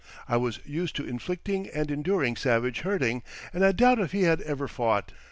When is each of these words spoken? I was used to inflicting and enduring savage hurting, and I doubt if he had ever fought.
I 0.27 0.35
was 0.35 0.59
used 0.65 0.95
to 0.95 1.07
inflicting 1.07 1.69
and 1.69 1.91
enduring 1.91 2.35
savage 2.35 2.79
hurting, 2.79 3.21
and 3.53 3.63
I 3.63 3.71
doubt 3.71 3.99
if 3.99 4.13
he 4.13 4.23
had 4.23 4.41
ever 4.41 4.67
fought. 4.67 5.11